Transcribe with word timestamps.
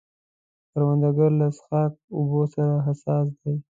کروندګر 0.71 1.31
له 1.39 1.47
څښاک 1.57 1.91
اوبو 2.17 2.41
سره 2.53 2.73
حساس 2.87 3.27
دی 3.41 3.53